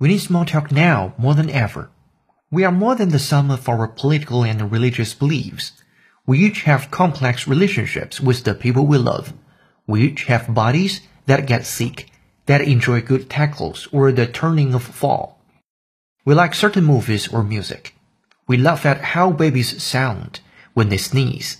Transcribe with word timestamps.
We 0.00 0.08
need 0.08 0.18
small 0.18 0.44
talk 0.44 0.72
now 0.72 1.14
more 1.16 1.34
than 1.34 1.48
ever. 1.48 1.90
We 2.50 2.64
are 2.64 2.72
more 2.72 2.96
than 2.96 3.10
the 3.10 3.20
sum 3.20 3.52
of 3.52 3.68
our 3.68 3.86
political 3.86 4.42
and 4.42 4.72
religious 4.72 5.14
beliefs. 5.14 5.72
We 6.26 6.40
each 6.40 6.62
have 6.62 6.90
complex 6.90 7.46
relationships 7.46 8.20
with 8.20 8.42
the 8.42 8.56
people 8.56 8.84
we 8.84 8.98
love. 8.98 9.32
We 9.86 10.02
each 10.02 10.24
have 10.24 10.52
bodies 10.52 11.02
that 11.26 11.46
get 11.46 11.66
sick, 11.66 12.10
that 12.46 12.62
enjoy 12.62 13.00
good 13.00 13.30
tackles 13.30 13.86
or 13.92 14.10
the 14.10 14.26
turning 14.26 14.74
of 14.74 14.82
fall. 14.82 15.40
We 16.24 16.34
like 16.34 16.54
certain 16.56 16.84
movies 16.84 17.32
or 17.32 17.44
music. 17.44 17.94
We 18.48 18.56
laugh 18.56 18.86
at 18.86 19.12
how 19.14 19.30
babies 19.30 19.80
sound 19.80 20.40
when 20.74 20.88
they 20.88 20.96
sneeze. 20.96 21.58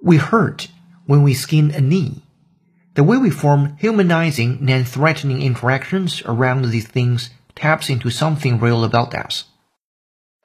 We 0.00 0.18
hurt 0.18 0.68
when 1.06 1.24
we 1.24 1.34
skin 1.34 1.72
a 1.72 1.80
knee. 1.80 2.22
The 2.94 3.04
way 3.04 3.16
we 3.16 3.30
form 3.30 3.76
humanizing 3.78 4.68
and 4.70 4.86
threatening 4.86 5.40
interactions 5.40 6.22
around 6.26 6.66
these 6.66 6.86
things 6.86 7.30
taps 7.54 7.88
into 7.88 8.10
something 8.10 8.60
real 8.60 8.84
about 8.84 9.14
us. 9.14 9.44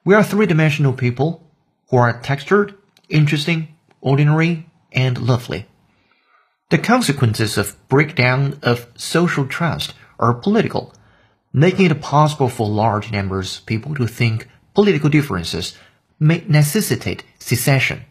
We 0.04 0.14
are 0.14 0.24
three-dimensional 0.24 0.94
people 0.94 1.42
who 1.90 1.98
are 1.98 2.20
textured, 2.20 2.74
interesting, 3.10 3.76
ordinary, 4.00 4.66
and 4.92 5.18
lovely. 5.18 5.66
The 6.70 6.78
consequences 6.78 7.58
of 7.58 7.76
breakdown 7.88 8.58
of 8.62 8.86
social 8.96 9.46
trust 9.46 9.94
are 10.18 10.32
political, 10.32 10.94
making 11.52 11.90
it 11.90 12.00
possible 12.00 12.48
for 12.48 12.68
large 12.68 13.12
numbers 13.12 13.58
of 13.58 13.66
people 13.66 13.94
to 13.96 14.06
think 14.06 14.48
political 14.74 15.10
differences 15.10 15.76
may 16.18 16.44
necessitate 16.48 17.24
secession. 17.38 18.04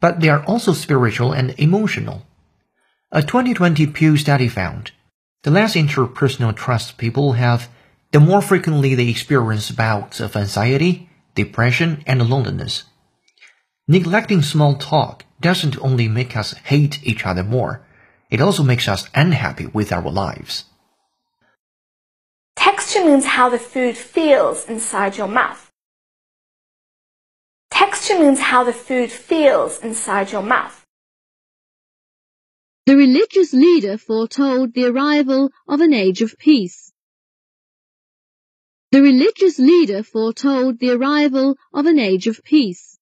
But 0.00 0.20
they 0.20 0.28
are 0.28 0.44
also 0.44 0.72
spiritual 0.72 1.32
and 1.32 1.54
emotional. 1.58 2.26
A 3.16 3.22
2020 3.22 3.86
Pew 3.86 4.16
study 4.16 4.48
found 4.48 4.90
the 5.44 5.50
less 5.52 5.76
interpersonal 5.76 6.52
trust 6.52 6.98
people 6.98 7.34
have, 7.34 7.68
the 8.10 8.18
more 8.18 8.42
frequently 8.42 8.96
they 8.96 9.08
experience 9.08 9.70
bouts 9.70 10.18
of 10.18 10.34
anxiety, 10.34 11.08
depression, 11.36 12.02
and 12.08 12.28
loneliness. 12.28 12.82
Neglecting 13.86 14.42
small 14.42 14.74
talk 14.74 15.24
doesn't 15.40 15.78
only 15.78 16.08
make 16.08 16.36
us 16.36 16.54
hate 16.54 16.98
each 17.04 17.24
other 17.24 17.44
more, 17.44 17.86
it 18.30 18.40
also 18.40 18.64
makes 18.64 18.88
us 18.88 19.08
unhappy 19.14 19.66
with 19.66 19.92
our 19.92 20.10
lives. 20.10 20.64
Texture 22.56 23.04
means 23.04 23.26
how 23.26 23.48
the 23.48 23.60
food 23.60 23.96
feels 23.96 24.68
inside 24.68 25.16
your 25.16 25.28
mouth. 25.28 25.70
Texture 27.70 28.18
means 28.18 28.40
how 28.40 28.64
the 28.64 28.72
food 28.72 29.12
feels 29.12 29.78
inside 29.84 30.32
your 30.32 30.42
mouth. 30.42 30.83
The 32.86 32.96
religious 32.96 33.54
leader 33.54 33.96
foretold 33.96 34.74
the 34.74 34.84
arrival 34.84 35.50
of 35.66 35.80
an 35.80 35.94
age 35.94 36.20
of 36.20 36.36
peace. 36.38 36.92
The 38.92 39.00
religious 39.00 39.58
leader 39.58 40.02
foretold 40.02 40.78
the 40.78 40.90
arrival 40.90 41.56
of 41.72 41.86
an 41.86 41.98
age 41.98 42.26
of 42.26 42.44
peace. 42.44 42.93